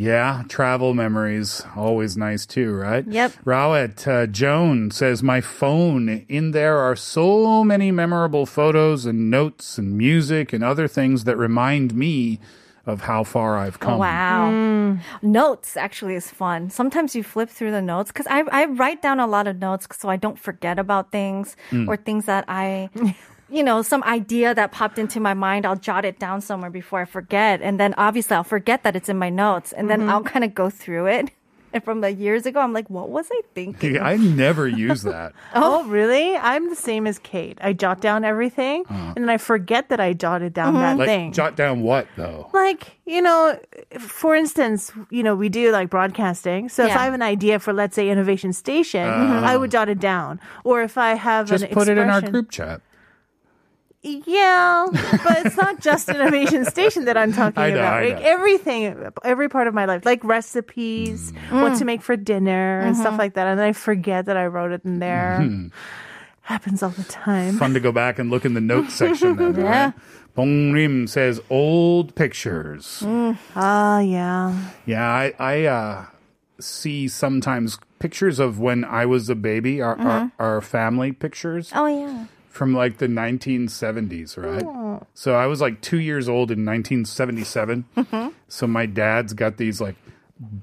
Yeah, 0.00 0.44
travel 0.48 0.94
memories 0.94 1.66
always 1.74 2.16
nice 2.16 2.46
too, 2.46 2.72
right? 2.72 3.04
Yep. 3.04 3.32
Rawet 3.44 4.06
uh, 4.06 4.26
Joan 4.28 4.92
says 4.92 5.24
my 5.24 5.40
phone 5.40 6.24
in 6.28 6.52
there 6.52 6.78
are 6.78 6.94
so 6.94 7.64
many 7.64 7.90
memorable 7.90 8.46
photos 8.46 9.06
and 9.06 9.28
notes 9.28 9.76
and 9.76 9.98
music 9.98 10.52
and 10.52 10.62
other 10.62 10.86
things 10.86 11.24
that 11.24 11.36
remind 11.36 11.94
me 11.96 12.38
of 12.86 13.02
how 13.02 13.24
far 13.24 13.58
I've 13.58 13.80
come. 13.80 13.98
Wow. 13.98 14.98
Notes 15.20 15.76
actually 15.76 16.14
is 16.14 16.30
fun. 16.30 16.70
Sometimes 16.70 17.16
you 17.16 17.24
flip 17.24 17.50
through 17.50 17.72
the 17.72 17.82
notes 17.82 18.12
because 18.12 18.28
I, 18.30 18.44
I 18.52 18.66
write 18.66 19.02
down 19.02 19.18
a 19.18 19.26
lot 19.26 19.48
of 19.48 19.58
notes 19.58 19.88
so 19.98 20.08
I 20.08 20.16
don't 20.16 20.38
forget 20.38 20.78
about 20.78 21.10
things 21.10 21.56
Mm. 21.72 21.88
or 21.88 21.96
things 21.96 22.26
that 22.26 22.44
I, 22.46 22.88
you 23.50 23.62
know, 23.62 23.82
some 23.82 24.02
idea 24.04 24.54
that 24.54 24.72
popped 24.72 24.98
into 24.98 25.20
my 25.20 25.34
mind. 25.34 25.64
I'll 25.66 25.76
jot 25.76 26.04
it 26.04 26.18
down 26.18 26.40
somewhere 26.40 26.70
before 26.70 27.00
I 27.00 27.04
forget. 27.04 27.62
And 27.62 27.78
then 27.80 27.94
obviously 27.96 28.36
I'll 28.36 28.44
forget 28.44 28.82
that 28.82 28.94
it's 28.96 29.08
in 29.08 29.16
my 29.18 29.30
notes 29.30 29.72
and 29.72 29.88
then 29.88 30.02
Mhm. 30.02 30.10
I'll 30.10 30.22
kind 30.22 30.44
of 30.44 30.54
go 30.54 30.70
through 30.70 31.06
it. 31.06 31.30
And 31.70 31.84
from 31.84 32.00
the 32.00 32.10
years 32.10 32.46
ago, 32.46 32.60
I'm 32.60 32.72
like, 32.72 32.88
what 32.88 33.10
was 33.10 33.28
I 33.30 33.42
thinking? 33.54 34.00
I 34.00 34.16
never 34.16 34.66
use 34.66 35.02
that. 35.02 35.34
Oh, 35.54 35.84
really? 35.84 36.34
I'm 36.34 36.70
the 36.70 36.74
same 36.74 37.06
as 37.06 37.18
Kate. 37.18 37.58
I 37.60 37.74
jot 37.74 38.00
down 38.00 38.24
everything, 38.24 38.84
Uh-huh. 38.88 39.12
and 39.14 39.16
then 39.24 39.28
I 39.28 39.36
forget 39.36 39.90
that 39.90 40.00
I 40.00 40.14
jotted 40.14 40.54
down 40.54 40.72
that 40.80 40.96
like 40.96 41.06
thing. 41.08 41.32
jot 41.32 41.56
down 41.56 41.82
what 41.82 42.06
though? 42.16 42.48
like 42.54 42.96
you 43.04 43.20
know 43.20 43.58
for 43.98 44.34
instance 44.34 44.92
you 45.10 45.22
know 45.22 45.34
we 45.36 45.50
do 45.50 45.70
like 45.70 45.90
broadcasting 45.90 46.68
so 46.70 46.84
if 46.86 46.96
i 46.96 47.04
have 47.04 47.12
an 47.14 47.22
idea 47.22 47.58
for 47.58 47.72
let's 47.72 47.94
say 47.94 48.08
innovation 48.10 48.52
station 48.52 49.06
Uh. 49.06 49.42
i 49.44 49.54
would 49.56 49.70
jot 49.70 49.88
it 49.88 49.98
down 50.00 50.40
or 50.64 50.80
if 50.82 50.96
i 50.98 51.10
have 51.14 51.46
an. 51.46 51.58
Just 51.58 51.64
an 51.64 51.70
put 51.74 51.88
it 51.88 51.98
in 51.98 52.08
our 52.08 52.20
group 52.22 52.50
chat. 52.50 52.80
Yeah 54.02 54.86
but 55.24 55.44
it's 55.46 55.56
not 55.56 55.80
just 55.80 56.08
innovation 56.08 56.64
station 56.64 57.04
that 57.06 57.16
i'm 57.16 57.32
talking 57.32 57.62
know, 57.74 57.78
about 57.80 57.94
I 57.94 58.08
like 58.10 58.18
know. 58.22 58.28
everything 58.28 59.10
every 59.24 59.48
part 59.48 59.66
of 59.66 59.74
my 59.74 59.84
life 59.86 60.04
like 60.04 60.22
recipes 60.24 61.32
Mm. 61.50 61.62
what 61.62 61.78
to 61.78 61.84
make 61.84 62.02
for 62.02 62.16
dinner 62.16 62.80
and 62.80 62.96
stuff 62.96 63.14
Mhm. 63.14 63.18
like 63.18 63.34
that 63.34 63.46
and 63.48 63.58
then 63.58 63.66
i 63.66 63.72
forget 63.72 64.26
that 64.26 64.36
i 64.36 64.46
wrote 64.46 64.70
it 64.72 64.82
in 64.84 64.98
there 65.00 65.38
Mhm. 65.42 65.72
happens 66.42 66.82
all 66.82 66.90
the 66.90 67.04
time 67.04 67.58
Fun 67.58 67.74
to 67.74 67.80
go 67.80 67.90
back 67.92 68.18
and 68.18 68.30
look 68.30 68.44
in 68.44 68.54
the 68.54 68.60
notes 68.60 68.94
section 68.94 69.36
then, 69.36 69.54
Yeah. 69.58 69.84
right? 69.86 69.94
Bong 70.34 70.70
Rim 70.72 71.06
says 71.08 71.40
old 71.50 72.14
pictures. 72.14 73.02
ah 73.56 73.98
yeah 73.98 74.54
Yeah, 74.86 75.04
I, 75.08 75.32
I 75.40 75.64
uh, 75.64 76.04
see 76.60 77.08
sometimes 77.08 77.78
pictures 77.98 78.38
of 78.38 78.60
when 78.60 78.84
I 78.84 79.04
was 79.06 79.28
a 79.28 79.34
baby, 79.34 79.80
our, 79.82 79.96
Mhm. 79.96 80.06
our, 80.06 80.30
our 80.38 80.60
family 80.60 81.10
pictures 81.12 81.72
Oh, 81.74 81.86
yeah. 81.86 82.24
From 82.58 82.74
like 82.74 82.98
the 82.98 83.06
1970s, 83.06 84.36
right? 84.36 84.64
Oh. 84.66 85.06
So 85.14 85.34
I 85.34 85.46
was 85.46 85.60
like 85.60 85.80
two 85.80 86.00
years 86.00 86.28
old 86.28 86.50
in 86.50 86.64
1977. 86.64 87.84
Mhm. 87.96 88.32
So 88.48 88.66
my 88.66 88.84
dad's 88.86 89.32
got 89.32 89.56
these 89.56 89.80
like 89.80 89.94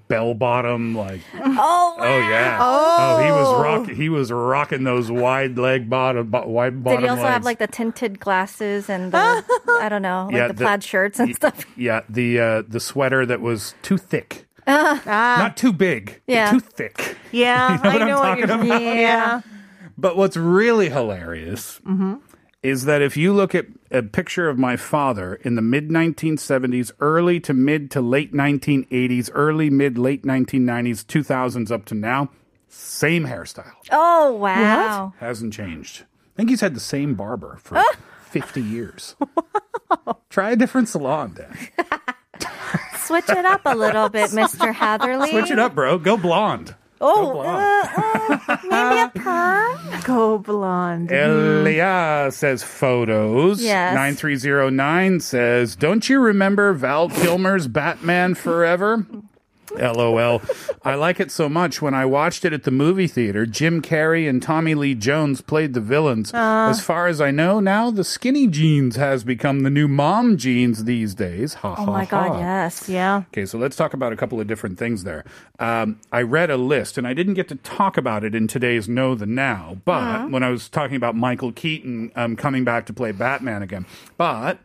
bell 0.07 0.33
bottom 0.33 0.95
like 0.95 1.19
Oh, 1.35 1.95
oh 1.99 2.19
yeah 2.29 2.57
Oh. 2.61 3.21
he 3.23 3.29
was 3.29 3.61
rock 3.61 3.89
he 3.89 4.07
was 4.07 4.31
rocking 4.31 4.85
those 4.85 5.11
wide 5.11 5.57
leg 5.57 5.89
bottom 5.89 6.29
bo- 6.29 6.47
wide 6.47 6.81
bottom 6.81 7.01
Did 7.01 7.05
he 7.07 7.09
also 7.09 7.23
legs. 7.23 7.33
have 7.33 7.43
like 7.43 7.59
the 7.59 7.67
tinted 7.67 8.17
glasses 8.21 8.89
and 8.89 9.11
the, 9.11 9.17
I 9.81 9.87
don't 9.89 10.01
know, 10.01 10.27
like 10.27 10.35
Yeah, 10.35 10.47
the 10.47 10.53
the- 10.53 10.63
plaid 10.63 10.81
shirts 10.81 11.19
and 11.19 11.27
y- 11.29 11.33
stuff? 11.33 11.65
yeah 11.77 12.01
the 12.07 12.39
uh, 12.39 12.61
the 12.67 12.79
sweater 12.79 13.25
that 13.25 13.41
was 13.41 13.75
too 13.81 13.97
thick 13.97 14.45
Ah. 14.65 15.35
not 15.39 15.57
too 15.57 15.73
big 15.73 16.21
Yeah. 16.25 16.51
too 16.51 16.59
thick 16.61 17.17
yeah 17.33 17.73
You 17.77 17.83
know 17.83 17.89
i 17.89 17.93
what 17.93 18.01
I'm 18.01 18.07
know 18.07 18.19
what 18.19 18.37
you're 18.37 18.45
about? 18.45 18.81
yeah 18.81 19.41
But 19.97 20.17
what's 20.17 20.37
really 20.37 20.89
hilarious 20.89 21.79
mm-hmm. 21.85 22.15
is 22.61 22.85
that 22.85 23.01
if 23.01 23.15
you 23.15 23.33
look 23.33 23.55
at 23.55 23.67
a 23.91 24.03
picture 24.03 24.49
of 24.49 24.57
my 24.57 24.75
father 24.75 25.35
in 25.35 25.55
the 25.55 25.61
mid 25.61 25.89
1970s, 25.89 26.91
early 26.99 27.39
to 27.41 27.53
mid 27.53 27.91
to 27.91 28.01
late 28.01 28.33
1980s, 28.33 29.29
early 29.33 29.69
mid 29.69 29.97
late 29.97 30.23
1990s, 30.23 31.05
2000s 31.05 31.71
up 31.71 31.85
to 31.85 31.95
now, 31.95 32.29
same 32.67 33.25
hairstyle. 33.25 33.71
Oh, 33.91 34.33
wow. 34.33 35.13
Hasn't 35.19 35.53
changed. 35.53 36.01
I 36.01 36.35
think 36.35 36.49
he's 36.49 36.61
had 36.61 36.75
the 36.75 36.81
same 36.81 37.15
barber 37.15 37.57
for 37.61 37.81
50 38.25 38.61
years. 38.61 39.15
Try 40.29 40.51
a 40.51 40.55
different 40.57 40.89
salon, 40.89 41.33
Dan. 41.35 41.57
Switch 42.97 43.29
it 43.29 43.45
up 43.45 43.61
a 43.65 43.75
little 43.75 44.09
bit, 44.09 44.31
Mr. 44.31 44.73
Hatherley. 44.73 45.29
Switch 45.29 45.51
it 45.51 45.59
up, 45.59 45.75
bro. 45.75 45.97
Go 45.97 46.17
blonde. 46.17 46.75
Oh, 47.01 47.39
uh, 47.39 48.37
uh, 48.47 48.57
maybe 48.63 49.01
a 49.01 49.11
perm? 49.15 50.01
go 50.03 50.37
blonde 50.37 51.11
Elia 51.11 52.29
says 52.31 52.63
photos. 52.63 53.61
Yes. 53.61 53.93
9309 53.95 55.19
says, 55.19 55.75
Don't 55.75 56.07
you 56.09 56.19
remember 56.19 56.73
Val 56.73 57.09
Kilmer's 57.09 57.67
Batman 57.67 58.33
Forever? 58.35 59.05
LOL. 59.95 60.41
I 60.83 60.95
like 60.95 61.19
it 61.19 61.31
so 61.31 61.49
much. 61.49 61.81
When 61.81 61.93
I 61.93 62.05
watched 62.05 62.45
it 62.45 62.53
at 62.53 62.63
the 62.63 62.71
movie 62.71 63.07
theater, 63.07 63.45
Jim 63.45 63.81
Carrey 63.81 64.29
and 64.29 64.41
Tommy 64.41 64.75
Lee 64.75 64.95
Jones 64.95 65.41
played 65.41 65.73
the 65.73 65.81
villains. 65.81 66.33
Uh. 66.33 66.67
as 66.69 66.81
far 66.81 67.07
as 67.07 67.19
I 67.21 67.31
know, 67.31 67.59
now 67.59 67.91
the 67.91 68.03
skinny 68.03 68.47
jeans 68.47 68.95
has 68.95 69.23
become 69.23 69.61
the 69.61 69.69
new 69.69 69.87
mom 69.87 70.37
jeans 70.37 70.83
these 70.85 71.13
days. 71.15 71.55
Ha 71.55 71.71
Oh 71.77 71.85
ha 71.85 71.85
my 71.85 72.05
God, 72.05 72.29
ha. 72.33 72.39
yes. 72.39 72.87
Yeah. 72.89 73.23
Okay, 73.33 73.45
so 73.45 73.57
let's 73.57 73.75
talk 73.75 73.93
about 73.93 74.13
a 74.13 74.15
couple 74.15 74.39
of 74.39 74.47
different 74.47 74.77
things 74.77 75.03
there. 75.03 75.23
Um, 75.59 75.99
I 76.11 76.21
read 76.21 76.49
a 76.49 76.57
list, 76.57 76.97
and 76.97 77.07
I 77.07 77.13
didn't 77.13 77.33
get 77.35 77.47
to 77.49 77.55
talk 77.55 77.97
about 77.97 78.23
it 78.23 78.35
in 78.35 78.47
today's 78.47 78.87
Know 78.89 79.15
the 79.15 79.25
Now, 79.25 79.77
but 79.85 79.93
Uh-huh. 80.01 80.27
when 80.27 80.43
I 80.43 80.49
was 80.49 80.69
talking 80.69 80.95
about 80.97 81.15
Michael 81.15 81.51
Keaton 81.51 82.11
um, 82.15 82.35
coming 82.35 82.63
back 82.63 82.85
to 82.87 82.93
play 82.93 83.11
Batman 83.11 83.61
again, 83.63 83.85
but 84.17 84.59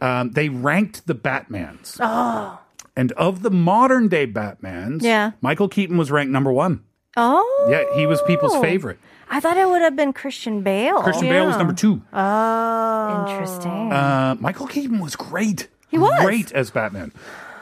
um, 0.00 0.32
they 0.32 0.48
ranked 0.48 1.06
the 1.06 1.14
Batmans. 1.14 1.96
oh 2.00 2.58
And 2.96 3.12
of 3.12 3.42
the 3.42 3.50
modern 3.50 4.08
day 4.08 4.26
Batmans, 4.26 5.02
Yeah. 5.02 5.32
Michael 5.40 5.68
Keaton 5.68 5.96
was 5.98 6.10
ranked 6.10 6.32
number 6.32 6.50
one. 6.52 6.82
Oh. 7.16 7.68
Yeah, 7.70 7.84
he 7.94 8.06
was 8.06 8.20
people's 8.22 8.56
favorite. 8.60 8.98
I 9.30 9.40
thought 9.40 9.56
it 9.56 9.68
would 9.68 9.82
have 9.82 9.96
been 9.96 10.12
Christian 10.12 10.62
Bale. 10.62 11.02
Christian 11.02 11.28
Bale 11.28 11.46
was 11.46 11.56
number 11.56 11.72
two. 11.72 12.00
oh 12.12 13.26
Interesting. 13.28 13.92
Uh, 13.92 14.36
Michael 14.38 14.66
Keaton 14.66 14.98
was 15.00 15.16
great. 15.16 15.68
He 15.88 15.98
was. 15.98 16.12
Great 16.24 16.52
as 16.52 16.70
Batman. 16.70 17.12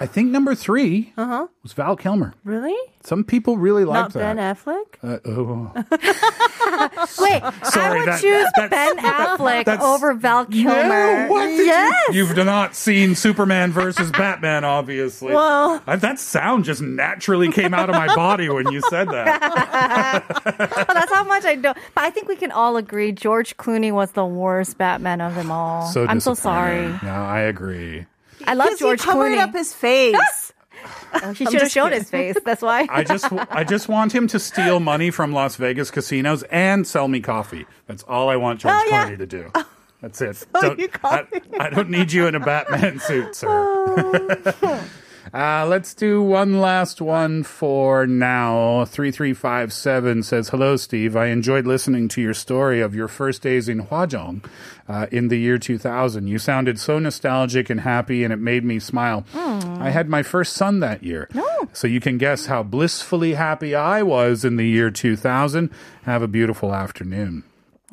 I 0.00 0.06
think 0.06 0.30
number 0.30 0.54
three 0.54 1.12
uh-huh 1.16 1.46
was 1.62 1.72
Val 1.72 1.96
Kilmer. 1.96 2.34
really 2.44 2.74
Some 3.02 3.22
people 3.24 3.56
really 3.56 3.84
not 3.84 4.12
liked 4.14 4.14
that. 4.14 4.36
ben 4.36 4.54
affleck 4.54 4.84
Uh, 5.02 5.18
oh. 5.24 5.72
Wait, 7.20 7.42
Sorry, 7.64 7.98
I 7.98 7.98
would 7.98 8.08
that- 8.08 8.20
choose 8.20 8.46
that's- 8.56 8.70
Ben 8.70 8.98
Affleck 8.98 9.64
that's- 9.64 9.84
over 9.84 10.14
Val 10.14 10.46
Kilmer. 10.46 10.88
No, 10.88 11.26
what 11.28 11.46
did 11.46 11.58
you- 11.58 11.64
yes. 11.66 12.14
You've 12.14 12.36
not 12.36 12.74
seen 12.74 13.14
Superman 13.14 13.70
versus 13.72 14.10
Batman, 14.12 14.64
obviously. 14.64 15.32
Well- 15.32 15.82
Uh, 15.86 15.96
that 15.96 16.18
sound 16.18 16.64
just 16.64 16.80
naturally 16.82 17.50
came 17.52 17.72
out 17.74 17.88
of 17.88 17.94
my 17.94 18.12
body 18.14 18.48
when 18.48 18.70
you 18.72 18.80
said 18.90 19.08
that. 19.08 20.24
Oh, 20.88 20.94
that's 20.94 21.12
how 21.12 21.24
much 21.24 21.44
I 21.44 21.54
don't. 21.56 21.76
But 21.94 22.04
I 22.04 22.10
think 22.10 22.28
we 22.28 22.36
can 22.36 22.50
all 22.50 22.76
agree 22.76 23.12
George 23.12 23.56
Clooney 23.56 23.92
was 23.92 24.12
the 24.12 24.24
worst 24.26 24.78
Batman 24.78 25.20
of 25.20 25.34
them 25.34 25.50
all. 25.50 25.86
So 25.86 26.06
I'm 26.06 26.20
so 26.20 26.34
sorry. 26.34 26.88
No, 27.02 27.12
I 27.12 27.40
agree. 27.40 28.06
I 28.46 28.54
love 28.54 28.78
George 28.78 29.00
he 29.00 29.04
covered 29.06 29.32
Clooney. 29.32 29.38
up 29.38 29.52
his 29.52 29.72
face 29.74 30.52
Oh, 31.22 31.32
he 31.36 31.44
should 31.46 31.60
have 31.62 31.70
shown 31.70 31.92
his 31.92 32.10
face. 32.10 32.36
That's 32.44 32.60
why. 32.60 32.86
I 32.90 33.04
just, 33.04 33.32
I 33.32 33.64
just 33.64 33.88
want 33.88 34.12
him 34.14 34.26
to 34.28 34.38
steal 34.38 34.80
money 34.80 35.10
from 35.10 35.32
Las 35.32 35.56
Vegas 35.56 35.90
casinos 35.90 36.42
and 36.44 36.86
sell 36.86 37.08
me 37.08 37.20
coffee. 37.20 37.66
That's 37.86 38.02
all 38.02 38.28
I 38.28 38.36
want 38.36 38.60
George 38.60 38.74
Oh, 38.76 38.86
yeah. 38.90 39.08
Clooney 39.10 39.18
to 39.18 39.26
do. 39.26 39.50
Oh. 39.54 39.66
That's 40.02 40.20
it. 40.20 40.36
Sell 40.36 40.46
Don't- 40.60 40.90
I. 41.04 41.26
I 41.58 41.70
don't 41.70 41.88
need 41.88 42.12
you 42.12 42.26
in 42.26 42.34
a 42.34 42.40
Batman 42.40 42.98
suit, 43.00 43.34
sir. 43.34 43.46
Oh. 43.48 44.88
Uh, 45.34 45.66
let's 45.66 45.94
do 45.94 46.22
one 46.22 46.60
last 46.60 47.00
one 47.00 47.42
for 47.42 48.06
now. 48.06 48.84
3357 48.84 50.22
says, 50.22 50.50
Hello, 50.50 50.76
Steve. 50.76 51.16
I 51.16 51.26
enjoyed 51.26 51.66
listening 51.66 52.06
to 52.10 52.22
your 52.22 52.34
story 52.34 52.80
of 52.80 52.94
your 52.94 53.08
first 53.08 53.42
days 53.42 53.68
in 53.68 53.86
Hwajong 53.86 54.44
uh, 54.88 55.06
in 55.10 55.26
the 55.28 55.36
year 55.40 55.58
2000. 55.58 56.28
You 56.28 56.38
sounded 56.38 56.78
so 56.78 57.00
nostalgic 57.00 57.68
and 57.68 57.80
happy, 57.80 58.22
and 58.22 58.32
it 58.32 58.36
made 58.38 58.64
me 58.64 58.78
smile. 58.78 59.24
I 59.34 59.90
had 59.90 60.08
my 60.08 60.22
first 60.22 60.52
son 60.52 60.78
that 60.80 61.02
year. 61.02 61.28
So 61.72 61.88
you 61.88 61.98
can 61.98 62.16
guess 62.16 62.46
how 62.46 62.62
blissfully 62.62 63.34
happy 63.34 63.74
I 63.74 64.04
was 64.04 64.44
in 64.44 64.54
the 64.54 64.68
year 64.68 64.92
2000. 64.92 65.68
Have 66.04 66.22
a 66.22 66.28
beautiful 66.28 66.72
afternoon. 66.72 67.42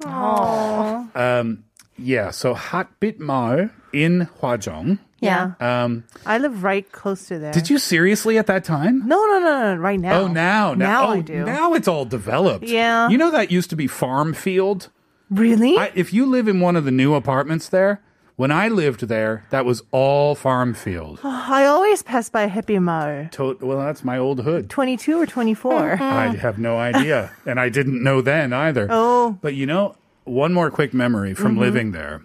oh 0.06 1.10
Um, 1.16 1.64
yeah, 1.98 2.30
so 2.30 2.54
Hot 2.54 3.00
Bit 3.00 3.20
Mar 3.20 3.72
in 3.92 4.28
Hwajong. 4.42 5.00
Yeah. 5.22 5.54
Um, 5.60 6.04
i 6.25 6.38
live 6.38 6.63
right 6.63 6.92
close 6.92 7.28
to 7.28 7.40
there 7.40 7.54
did 7.54 7.70
you 7.70 7.78
seriously 7.78 8.38
at 8.38 8.48
that 8.48 8.63
time? 8.63 9.08
no 9.08 9.18
no 9.28 9.40
no 9.40 9.74
no 9.74 9.75
right 9.75 10.00
now 10.00 10.22
Oh, 10.22 10.28
now, 10.28 10.74
now, 10.74 11.08
oh, 11.08 11.12
I 11.12 11.22
do. 11.22 11.46
Now 11.46 11.74
it's 11.74 11.88
all 11.88 12.06
developed. 12.06 12.66
Yeah. 12.66 13.08
You 13.10 13.18
know 13.18 13.32
that 13.32 13.51
used 13.51 13.70
to 13.70 13.75
be 13.75 13.88
farm 13.88 14.34
field. 14.34 14.90
really 15.30 15.78
I, 15.78 15.92
if 15.96 16.12
you 16.13 16.25
live 16.25 16.48
in 16.48 16.60
one 16.60 16.75
of 16.75 16.84
the 16.86 16.92
new 16.92 17.13
apartments 17.16 17.70
there, 17.70 18.01
when 18.36 18.51
I 18.51 18.70
lived 18.70 19.01
there, 19.08 19.46
that 19.51 19.66
was 19.66 19.84
all 19.92 20.34
farm 20.36 20.74
field. 20.74 21.20
I 21.24 21.66
always 21.66 22.01
pass 22.01 22.30
by 22.30 22.48
Happy 22.48 22.80
Mall. 22.80 23.28
To- 23.34 23.58
well, 23.62 23.78
that's 23.80 24.04
my 24.04 24.18
old 24.18 24.42
hood. 24.42 24.70
22 24.70 25.20
or 25.22 25.28
24? 25.28 25.92
I 26.01 26.36
have 26.38 26.58
no 26.58 26.78
idea, 26.80 27.32
and 27.46 27.60
I 27.60 27.70
didn't 27.70 28.01
know 28.04 28.22
then 28.22 28.51
either. 28.54 28.88
Oh. 28.90 29.38
But 29.42 29.54
you 29.54 29.66
know, 29.68 29.96
one 30.24 30.54
more 30.54 30.72
quick 30.72 30.94
memory 30.94 31.34
from 31.36 31.58
living 31.58 31.92
there. 31.92 32.24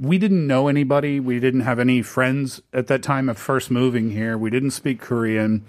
We 0.00 0.18
didn't 0.18 0.46
know 0.46 0.68
anybody. 0.68 1.20
We 1.20 1.40
didn't 1.40 1.60
have 1.60 1.78
any 1.78 2.02
friends 2.02 2.62
at 2.72 2.86
that 2.86 3.02
time 3.02 3.28
of 3.28 3.38
first 3.38 3.70
moving 3.70 4.10
here. 4.10 4.38
We 4.38 4.50
didn't 4.50 4.70
speak 4.70 5.00
Korean. 5.00 5.64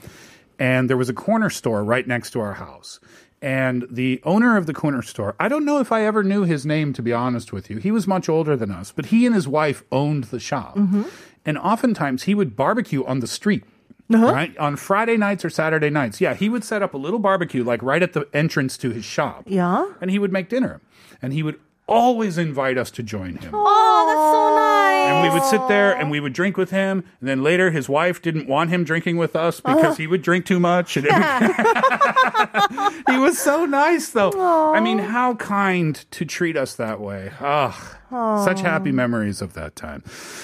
And 0.60 0.90
there 0.90 0.98
was 0.98 1.10
a 1.10 1.14
corner 1.14 1.50
store 1.50 1.84
right 1.84 2.08
next 2.08 2.32
to 2.32 2.40
our 2.40 2.54
house. 2.54 3.00
And 3.42 3.86
the 3.92 4.20
owner 4.24 4.58
of 4.58 4.66
the 4.66 4.74
corner 4.74 5.04
store, 5.04 5.36
I 5.40 5.48
don't 5.48 5.66
know 5.66 5.80
if 5.80 5.92
I 5.92 6.04
ever 6.04 6.24
knew 6.24 6.44
his 6.44 6.66
name, 6.66 6.94
to 6.94 7.04
be 7.04 7.14
honest 7.14 7.54
with 7.54 7.70
you. 7.70 7.78
He 7.78 7.92
was 7.92 8.08
much 8.08 8.28
older 8.28 8.56
than 8.56 8.72
us, 8.72 8.92
but 8.92 9.08
he 9.08 9.28
and 9.28 9.36
his 9.36 9.48
wife 9.48 9.84
owned 9.92 10.26
the 10.26 10.40
shop. 10.40 10.76
Mm-hmm. 10.76 11.04
And 11.46 11.58
oftentimes 11.60 12.24
he 12.24 12.34
would 12.34 12.56
barbecue 12.56 13.06
on 13.06 13.20
the 13.20 13.28
street. 13.28 13.64
Uh-huh. 14.12 14.32
Right? 14.32 14.58
On 14.58 14.78
Friday 14.78 15.18
nights 15.18 15.44
or 15.44 15.50
Saturday 15.50 15.90
nights. 15.90 16.22
Yeah, 16.22 16.34
he 16.34 16.48
would 16.48 16.64
set 16.64 16.82
up 16.82 16.94
a 16.94 16.98
little 16.98 17.20
barbecue 17.20 17.64
like 17.64 17.84
right 17.84 18.02
at 18.02 18.14
the 18.14 18.28
entrance 18.34 18.78
to 18.78 18.92
his 18.92 19.04
shop. 19.04 19.44
Yeah. 19.46 19.86
And 20.00 20.10
he 20.10 20.18
would 20.18 20.32
make 20.32 20.48
dinner. 20.48 20.80
And 21.22 21.34
he 21.34 21.44
would 21.44 21.60
always 21.88 22.38
invite 22.38 22.78
us 22.78 22.92
to 22.92 23.04
join 23.04 23.38
him. 23.38 23.52
Oh, 23.54 24.06
that's 24.08 24.34
so 24.34 24.56
nice. 24.56 25.08
And 25.08 25.24
we 25.24 25.34
would 25.34 25.50
sit 25.50 25.68
there 25.68 25.96
and 25.96 26.12
we 26.12 26.20
would 26.20 26.34
drink 26.34 26.58
with 26.58 26.72
him. 26.72 27.04
And 27.20 27.30
then 27.30 27.44
later, 27.44 27.72
his 27.72 27.88
wife 27.88 28.22
didn't 28.22 28.48
want 28.48 28.70
him 28.70 28.84
drinking 28.84 29.18
with 29.18 29.36
us 29.36 29.60
because 29.60 29.94
oh. 29.94 29.96
he 29.96 30.08
would 30.08 30.22
drink 30.22 30.46
too 30.46 30.60
much. 30.60 30.98
And 30.98 31.06
he 33.08 33.18
was 33.18 33.38
so 33.38 33.66
nice, 33.66 34.10
though. 34.10 34.74
I 34.74 34.80
mean, 34.80 35.00
how 35.00 35.36
kind 35.36 35.96
to 36.12 36.26
treat 36.26 36.58
us 36.58 36.76
that 36.76 37.00
way. 37.00 37.32
Ugh, 37.40 37.96
such 38.10 38.62
happy 38.62 38.92
memories 38.92 39.42
of 39.42 39.54
that 39.54 39.76
time. 39.76 40.04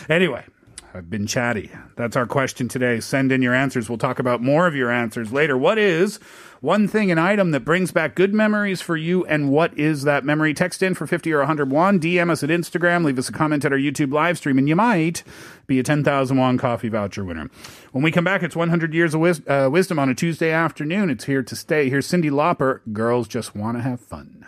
Anyway. 0.09 0.45
I've 0.95 1.09
been 1.09 1.25
chatty. 1.25 1.71
That's 1.95 2.15
our 2.15 2.27
question 2.27 2.67
today. 2.67 3.00
Send 3.00 3.31
in 3.31 3.41
your 3.41 3.55
answers. 3.55 3.89
We'll 3.89 3.97
talk 3.97 4.19
about 4.19 4.43
more 4.43 4.67
of 4.67 4.75
your 4.75 4.91
answers 4.91 5.33
later. 5.33 5.57
What 5.57 5.79
is 5.79 6.19
one 6.62 6.88
thing, 6.88 7.12
an 7.12 7.17
item 7.17 7.50
that 7.51 7.62
brings 7.65 7.91
back 7.91 8.13
good 8.13 8.31
memories 8.31 8.79
for 8.79 8.95
you, 8.95 9.25
and 9.25 9.50
what 9.50 9.77
is 9.77 10.03
that 10.03 10.23
memory? 10.23 10.53
Text 10.53 10.83
in 10.83 10.93
for 10.93 11.07
50 11.07 11.33
or 11.33 11.39
101. 11.39 12.00
DM 12.00 12.29
us 12.29 12.43
at 12.43 12.50
Instagram. 12.50 13.03
Leave 13.03 13.17
us 13.17 13.27
a 13.27 13.33
comment 13.33 13.65
at 13.65 13.71
our 13.71 13.77
YouTube 13.77 14.13
live 14.13 14.38
stream, 14.38 14.59
and 14.59 14.69
you 14.69 14.75
might 14.75 15.23
be 15.65 15.79
a 15.79 15.83
10,000 15.83 16.38
won 16.38 16.59
coffee 16.59 16.89
voucher 16.89 17.25
winner. 17.25 17.50
When 17.91 18.03
we 18.03 18.12
come 18.12 18.23
back, 18.23 18.43
it's 18.43 18.55
100 18.55 18.93
Years 18.93 19.15
of 19.15 19.21
wis- 19.21 19.41
uh, 19.47 19.69
Wisdom 19.71 19.97
on 19.97 20.09
a 20.09 20.15
Tuesday 20.15 20.51
afternoon. 20.51 21.09
It's 21.09 21.25
here 21.25 21.41
to 21.41 21.55
stay. 21.55 21.89
Here's 21.89 22.07
Cyndi 22.07 22.29
Lauper. 22.29 22.81
Girls 22.93 23.27
just 23.27 23.55
want 23.55 23.77
to 23.77 23.81
have 23.81 24.00
fun. 24.00 24.45